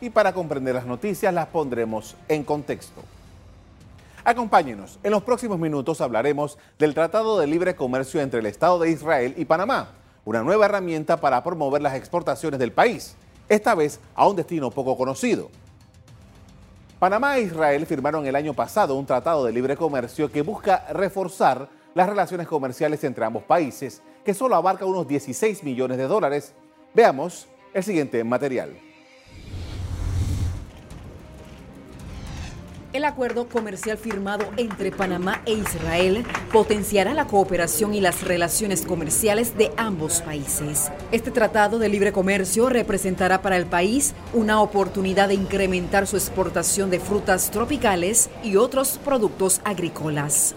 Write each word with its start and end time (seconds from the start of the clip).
y 0.00 0.10
para 0.10 0.32
comprender 0.32 0.74
las 0.74 0.86
noticias 0.86 1.32
las 1.32 1.46
pondremos 1.46 2.16
en 2.28 2.44
contexto. 2.44 3.02
Acompáñenos, 4.24 4.98
en 5.02 5.12
los 5.12 5.22
próximos 5.22 5.58
minutos 5.58 6.00
hablaremos 6.00 6.58
del 6.78 6.94
Tratado 6.94 7.38
de 7.38 7.46
Libre 7.46 7.74
Comercio 7.74 8.20
entre 8.20 8.40
el 8.40 8.46
Estado 8.46 8.78
de 8.78 8.90
Israel 8.90 9.34
y 9.36 9.44
Panamá, 9.44 9.92
una 10.24 10.42
nueva 10.42 10.66
herramienta 10.66 11.18
para 11.18 11.42
promover 11.42 11.80
las 11.80 11.94
exportaciones 11.94 12.60
del 12.60 12.72
país, 12.72 13.16
esta 13.48 13.74
vez 13.74 13.98
a 14.14 14.28
un 14.28 14.36
destino 14.36 14.70
poco 14.70 14.96
conocido. 14.96 15.50
Panamá 16.98 17.38
e 17.38 17.42
Israel 17.42 17.86
firmaron 17.86 18.26
el 18.26 18.36
año 18.36 18.52
pasado 18.52 18.94
un 18.94 19.06
tratado 19.06 19.46
de 19.46 19.52
libre 19.52 19.74
comercio 19.74 20.30
que 20.30 20.42
busca 20.42 20.86
reforzar 20.92 21.68
las 21.94 22.08
relaciones 22.08 22.46
comerciales 22.46 23.02
entre 23.04 23.24
ambos 23.24 23.42
países, 23.44 24.02
que 24.22 24.34
solo 24.34 24.54
abarca 24.54 24.84
unos 24.84 25.08
16 25.08 25.64
millones 25.64 25.96
de 25.96 26.06
dólares. 26.06 26.52
Veamos 26.92 27.48
el 27.72 27.82
siguiente 27.82 28.22
material. 28.22 28.89
El 32.92 33.04
acuerdo 33.04 33.48
comercial 33.48 33.96
firmado 33.98 34.44
entre 34.56 34.90
Panamá 34.90 35.42
e 35.46 35.52
Israel 35.52 36.24
potenciará 36.52 37.14
la 37.14 37.26
cooperación 37.26 37.94
y 37.94 38.00
las 38.00 38.24
relaciones 38.24 38.84
comerciales 38.84 39.56
de 39.56 39.70
ambos 39.76 40.22
países. 40.22 40.90
Este 41.12 41.30
tratado 41.30 41.78
de 41.78 41.88
libre 41.88 42.10
comercio 42.10 42.68
representará 42.68 43.42
para 43.42 43.56
el 43.56 43.66
país 43.66 44.12
una 44.32 44.60
oportunidad 44.60 45.28
de 45.28 45.34
incrementar 45.34 46.08
su 46.08 46.16
exportación 46.16 46.90
de 46.90 46.98
frutas 46.98 47.52
tropicales 47.52 48.28
y 48.42 48.56
otros 48.56 48.98
productos 49.04 49.60
agrícolas. 49.64 50.56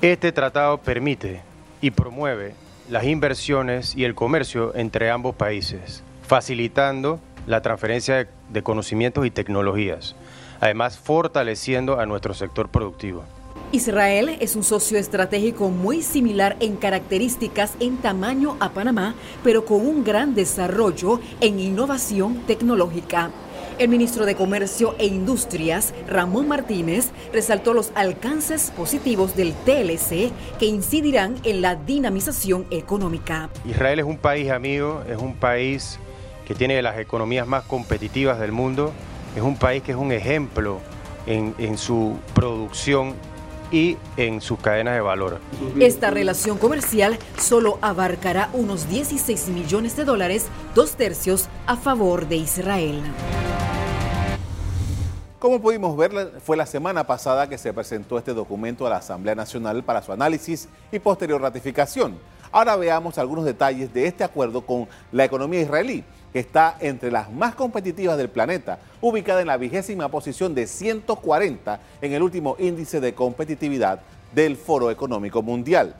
Este 0.00 0.30
tratado 0.30 0.78
permite 0.78 1.42
y 1.80 1.90
promueve 1.90 2.54
las 2.90 3.02
inversiones 3.06 3.96
y 3.96 4.04
el 4.04 4.14
comercio 4.14 4.72
entre 4.76 5.10
ambos 5.10 5.34
países, 5.34 6.04
facilitando 6.28 7.18
la 7.48 7.60
transferencia 7.60 8.28
de 8.52 8.62
conocimientos 8.62 9.26
y 9.26 9.32
tecnologías 9.32 10.14
además 10.62 10.96
fortaleciendo 10.96 11.98
a 11.98 12.06
nuestro 12.06 12.34
sector 12.34 12.68
productivo. 12.68 13.24
Israel 13.72 14.36
es 14.38 14.54
un 14.54 14.62
socio 14.62 14.96
estratégico 14.96 15.70
muy 15.70 16.02
similar 16.02 16.56
en 16.60 16.76
características 16.76 17.74
en 17.80 17.96
tamaño 17.96 18.56
a 18.60 18.70
Panamá, 18.70 19.16
pero 19.42 19.64
con 19.64 19.84
un 19.84 20.04
gran 20.04 20.36
desarrollo 20.36 21.20
en 21.40 21.58
innovación 21.58 22.42
tecnológica. 22.46 23.30
El 23.78 23.88
ministro 23.88 24.24
de 24.24 24.36
Comercio 24.36 24.94
e 24.98 25.06
Industrias, 25.06 25.94
Ramón 26.06 26.46
Martínez, 26.46 27.10
resaltó 27.32 27.74
los 27.74 27.90
alcances 27.96 28.70
positivos 28.70 29.34
del 29.34 29.54
TLC 29.64 30.30
que 30.60 30.66
incidirán 30.66 31.34
en 31.42 31.60
la 31.60 31.74
dinamización 31.74 32.66
económica. 32.70 33.50
Israel 33.64 33.98
es 33.98 34.04
un 34.04 34.18
país 34.18 34.50
amigo, 34.50 35.02
es 35.08 35.16
un 35.16 35.34
país 35.34 35.98
que 36.46 36.54
tiene 36.54 36.80
las 36.82 36.98
economías 37.00 37.48
más 37.48 37.64
competitivas 37.64 38.38
del 38.38 38.52
mundo 38.52 38.92
es 39.34 39.42
un 39.42 39.56
país 39.56 39.82
que 39.82 39.92
es 39.92 39.98
un 39.98 40.12
ejemplo 40.12 40.80
en, 41.26 41.78
su 41.78 42.16
producción 42.34 43.14
y 43.70 43.96
en 44.16 44.40
sus 44.40 44.58
cadenas 44.58 44.94
de 44.94 45.00
valor. 45.00 45.38
Esta 45.80 46.10
relación 46.10 46.58
comercial 46.58 47.18
solo 47.38 47.78
abarcará 47.80 48.50
unos 48.52 48.88
16 48.88 49.48
millones 49.48 49.96
de 49.96 50.04
dólares, 50.04 50.48
dos 50.74 50.92
tercios 50.92 51.48
a 51.66 51.76
favor 51.76 52.28
de 52.28 52.36
Israel. 52.36 53.00
Como 55.38 55.60
pudimos 55.60 55.96
ver, 55.96 56.40
fue 56.44 56.56
la 56.56 56.66
semana 56.66 57.04
pasada 57.04 57.48
que 57.48 57.58
se 57.58 57.72
presentó 57.72 58.18
este 58.18 58.32
documento 58.32 58.86
a 58.86 58.90
la 58.90 58.98
Asamblea 58.98 59.34
Nacional 59.34 59.82
para 59.82 60.02
su 60.02 60.12
análisis 60.12 60.68
y 60.92 60.98
posterior 60.98 61.40
ratificación. 61.40 62.16
Ahora 62.52 62.76
veamos 62.76 63.16
algunos 63.18 63.44
detalles 63.44 63.92
de 63.92 64.06
este 64.06 64.22
acuerdo 64.22 64.60
con 64.60 64.86
la 65.10 65.24
economía 65.24 65.62
israelí 65.62 66.04
que 66.32 66.38
está 66.38 66.76
entre 66.80 67.10
las 67.10 67.30
más 67.30 67.54
competitivas 67.54 68.16
del 68.16 68.30
planeta, 68.30 68.78
ubicada 69.00 69.40
en 69.40 69.48
la 69.48 69.56
vigésima 69.56 70.08
posición 70.08 70.54
de 70.54 70.66
140 70.66 71.80
en 72.00 72.12
el 72.12 72.22
último 72.22 72.56
índice 72.58 73.00
de 73.00 73.14
competitividad 73.14 74.00
del 74.34 74.56
Foro 74.56 74.90
Económico 74.90 75.42
Mundial. 75.42 75.94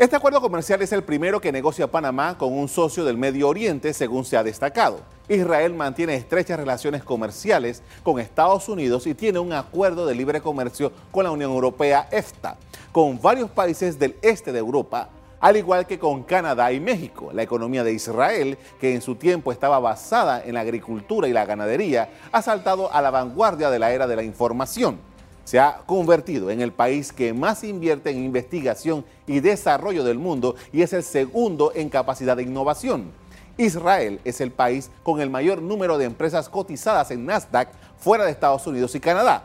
Este 0.00 0.16
acuerdo 0.16 0.40
comercial 0.40 0.80
es 0.80 0.92
el 0.92 1.02
primero 1.02 1.42
que 1.42 1.52
negocia 1.52 1.90
Panamá 1.90 2.38
con 2.38 2.56
un 2.56 2.68
socio 2.68 3.04
del 3.04 3.18
Medio 3.18 3.48
Oriente, 3.48 3.92
según 3.92 4.24
se 4.24 4.38
ha 4.38 4.42
destacado. 4.42 5.00
Israel 5.28 5.74
mantiene 5.74 6.14
estrechas 6.14 6.58
relaciones 6.58 7.04
comerciales 7.04 7.82
con 8.02 8.18
Estados 8.18 8.70
Unidos 8.70 9.06
y 9.06 9.14
tiene 9.14 9.40
un 9.40 9.52
acuerdo 9.52 10.06
de 10.06 10.14
libre 10.14 10.40
comercio 10.40 10.90
con 11.10 11.24
la 11.24 11.30
Unión 11.30 11.50
Europea, 11.50 12.08
EFTA, 12.10 12.56
con 12.92 13.20
varios 13.20 13.50
países 13.50 13.98
del 13.98 14.16
este 14.22 14.52
de 14.52 14.58
Europa 14.58 15.10
al 15.40 15.56
igual 15.56 15.86
que 15.86 15.98
con 15.98 16.22
Canadá 16.22 16.70
y 16.72 16.80
México. 16.80 17.30
La 17.32 17.42
economía 17.42 17.82
de 17.82 17.92
Israel, 17.92 18.58
que 18.78 18.94
en 18.94 19.00
su 19.00 19.16
tiempo 19.16 19.52
estaba 19.52 19.78
basada 19.80 20.44
en 20.44 20.54
la 20.54 20.60
agricultura 20.60 21.26
y 21.26 21.32
la 21.32 21.46
ganadería, 21.46 22.10
ha 22.30 22.42
saltado 22.42 22.92
a 22.92 23.00
la 23.00 23.10
vanguardia 23.10 23.70
de 23.70 23.78
la 23.78 23.92
era 23.92 24.06
de 24.06 24.16
la 24.16 24.22
información. 24.22 24.98
Se 25.44 25.58
ha 25.58 25.78
convertido 25.86 26.50
en 26.50 26.60
el 26.60 26.72
país 26.72 27.12
que 27.12 27.32
más 27.32 27.64
invierte 27.64 28.10
en 28.10 28.22
investigación 28.22 29.04
y 29.26 29.40
desarrollo 29.40 30.04
del 30.04 30.18
mundo 30.18 30.54
y 30.72 30.82
es 30.82 30.92
el 30.92 31.02
segundo 31.02 31.72
en 31.74 31.88
capacidad 31.88 32.36
de 32.36 32.44
innovación. 32.44 33.10
Israel 33.56 34.20
es 34.24 34.40
el 34.40 34.52
país 34.52 34.90
con 35.02 35.20
el 35.20 35.28
mayor 35.28 35.60
número 35.60 35.98
de 35.98 36.04
empresas 36.04 36.48
cotizadas 36.48 37.10
en 37.10 37.26
Nasdaq 37.26 37.68
fuera 37.98 38.24
de 38.24 38.30
Estados 38.30 38.66
Unidos 38.66 38.94
y 38.94 39.00
Canadá. 39.00 39.44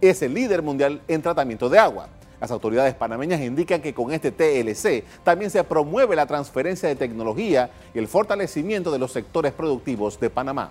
Es 0.00 0.20
el 0.22 0.34
líder 0.34 0.62
mundial 0.62 1.00
en 1.08 1.22
tratamiento 1.22 1.68
de 1.68 1.78
agua. 1.78 2.08
Las 2.40 2.50
autoridades 2.50 2.94
panameñas 2.94 3.40
indican 3.40 3.80
que 3.80 3.94
con 3.94 4.12
este 4.12 4.30
TLC 4.30 5.04
también 5.24 5.50
se 5.50 5.64
promueve 5.64 6.16
la 6.16 6.26
transferencia 6.26 6.88
de 6.88 6.96
tecnología 6.96 7.70
y 7.94 7.98
el 7.98 8.08
fortalecimiento 8.08 8.90
de 8.90 8.98
los 8.98 9.12
sectores 9.12 9.52
productivos 9.52 10.20
de 10.20 10.30
Panamá. 10.30 10.70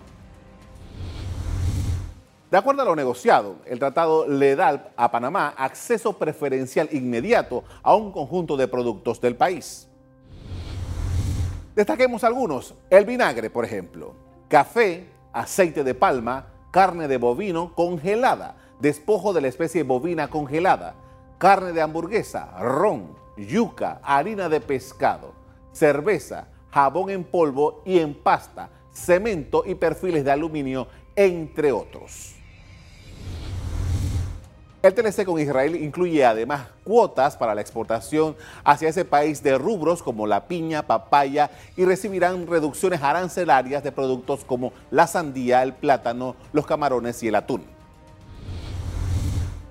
De 2.52 2.58
acuerdo 2.58 2.84
a 2.84 2.86
lo 2.86 2.96
negociado, 2.96 3.56
el 3.66 3.80
tratado 3.80 4.28
le 4.28 4.56
da 4.56 4.92
a 4.96 5.12
Panamá 5.12 5.54
acceso 5.58 6.14
preferencial 6.14 6.88
inmediato 6.92 7.64
a 7.82 7.96
un 7.96 8.12
conjunto 8.12 8.56
de 8.56 8.68
productos 8.68 9.20
del 9.20 9.36
país. 9.36 9.88
Destaquemos 11.76 12.24
algunos. 12.24 12.76
El 12.90 13.04
vinagre, 13.06 13.50
por 13.50 13.66
ejemplo. 13.66 14.14
Café, 14.48 15.10
aceite 15.34 15.84
de 15.84 15.96
palma, 15.96 16.48
carne 16.72 17.08
de 17.08 17.18
bovino 17.18 17.74
congelada, 17.74 18.56
despojo 18.80 19.34
de 19.34 19.42
la 19.42 19.48
especie 19.48 19.84
bovina 19.84 20.30
congelada, 20.30 20.96
carne 21.38 21.72
de 21.72 21.82
hamburguesa, 21.82 22.58
ron, 22.60 23.16
yuca, 23.38 24.00
harina 24.04 24.50
de 24.50 24.62
pescado, 24.62 25.34
cerveza, 25.72 26.48
jabón 26.72 27.10
en 27.10 27.24
polvo 27.24 27.82
y 27.86 28.00
en 28.00 28.14
pasta, 28.14 28.70
cemento 28.92 29.64
y 29.66 29.76
perfiles 29.76 30.24
de 30.24 30.32
aluminio, 30.32 30.88
entre 31.16 31.72
otros. 31.72 32.36
El 34.86 34.94
TLC 34.94 35.26
con 35.26 35.40
Israel 35.40 35.76
incluye 35.76 36.24
además 36.24 36.68
cuotas 36.84 37.36
para 37.38 37.56
la 37.56 37.62
exportación 37.62 38.36
hacia 38.64 38.90
ese 38.90 39.04
país 39.04 39.42
de 39.42 39.58
rubros 39.58 40.04
como 40.04 40.28
la 40.28 40.48
piña, 40.48 40.86
papaya 40.86 41.50
y 41.76 41.86
recibirán 41.86 42.46
reducciones 42.46 43.02
arancelarias 43.02 43.84
de 43.84 43.92
productos 43.92 44.46
como 44.46 44.74
la 44.92 45.08
sandía, 45.08 45.64
el 45.64 45.74
plátano, 45.74 46.36
los 46.54 46.68
camarones 46.68 47.24
y 47.24 47.30
el 47.30 47.36
atún. 47.36 47.75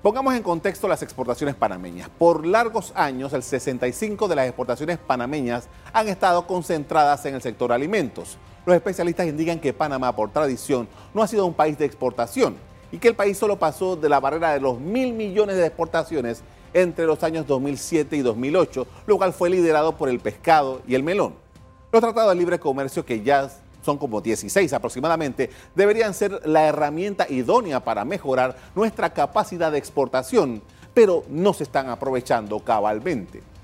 Pongamos 0.05 0.35
en 0.35 0.43
contexto 0.43 0.87
las 0.87 1.01
exportaciones 1.01 1.55
panameñas. 1.55 2.09
Por 2.09 2.45
largos 2.45 2.93
años, 2.95 3.33
el 3.33 3.41
65 3.41 4.27
de 4.27 4.35
las 4.35 4.45
exportaciones 4.45 4.99
panameñas 4.99 5.67
han 5.93 6.07
estado 6.07 6.45
concentradas 6.45 7.25
en 7.25 7.33
el 7.33 7.41
sector 7.41 7.71
alimentos. 7.71 8.37
Los 8.67 8.75
especialistas 8.75 9.25
indican 9.25 9.59
que 9.59 9.73
Panamá, 9.73 10.15
por 10.15 10.29
tradición, 10.29 10.87
no 11.11 11.23
ha 11.23 11.27
sido 11.27 11.47
un 11.47 11.55
país 11.55 11.79
de 11.79 11.85
exportación 11.85 12.55
y 12.91 12.99
que 12.99 13.07
el 13.07 13.15
país 13.15 13.35
solo 13.35 13.57
pasó 13.57 13.95
de 13.95 14.07
la 14.07 14.19
barrera 14.19 14.53
de 14.53 14.59
los 14.59 14.79
mil 14.79 15.11
millones 15.11 15.55
de 15.55 15.65
exportaciones 15.65 16.43
entre 16.75 17.07
los 17.07 17.23
años 17.23 17.47
2007 17.47 18.15
y 18.15 18.21
2008, 18.21 18.85
lo 19.07 19.17
cual 19.17 19.33
fue 19.33 19.49
liderado 19.49 19.97
por 19.97 20.09
el 20.09 20.19
pescado 20.19 20.83
y 20.87 20.93
el 20.93 21.01
melón. 21.01 21.33
Los 21.91 22.01
tratados 22.03 22.29
de 22.29 22.35
libre 22.35 22.59
comercio 22.59 23.03
que 23.07 23.23
ya 23.23 23.49
son 23.85 23.97
como 23.97 24.19
16 24.19 24.73
aproximadamente, 24.73 25.49
deberían 25.75 26.13
ser 26.13 26.41
la 26.45 26.65
herramienta 26.65 27.27
idónea 27.29 27.83
para 27.83 28.03
mejorar 28.03 28.57
nuestra 28.75 29.13
capacidad 29.13 29.71
de 29.71 29.77
exportación, 29.77 30.61
pero 30.93 31.23
no 31.29 31.53
se 31.53 31.63
están 31.63 31.89
aprovechando 31.89 32.59
cabalmente. 32.59 33.54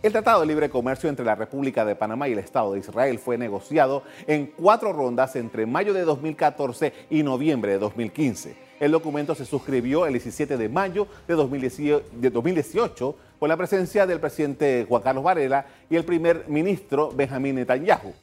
El 0.00 0.12
Tratado 0.12 0.42
de 0.42 0.46
Libre 0.46 0.70
Comercio 0.70 1.10
entre 1.10 1.24
la 1.24 1.34
República 1.34 1.84
de 1.84 1.96
Panamá 1.96 2.28
y 2.28 2.32
el 2.32 2.38
Estado 2.38 2.72
de 2.72 2.78
Israel 2.78 3.18
fue 3.18 3.36
negociado 3.36 4.04
en 4.28 4.46
cuatro 4.46 4.92
rondas 4.92 5.34
entre 5.34 5.66
mayo 5.66 5.92
de 5.92 6.02
2014 6.02 6.92
y 7.10 7.24
noviembre 7.24 7.72
de 7.72 7.78
2015. 7.80 8.54
El 8.78 8.92
documento 8.92 9.34
se 9.34 9.44
suscribió 9.44 10.06
el 10.06 10.12
17 10.12 10.56
de 10.56 10.68
mayo 10.68 11.08
de 11.26 11.34
2018 11.34 13.16
con 13.40 13.48
la 13.48 13.56
presencia 13.56 14.06
del 14.06 14.20
presidente 14.20 14.86
Juan 14.88 15.02
Carlos 15.02 15.24
Varela 15.24 15.66
y 15.90 15.96
el 15.96 16.04
primer 16.04 16.44
ministro 16.46 17.10
Benjamín 17.10 17.56
Netanyahu. 17.56 18.14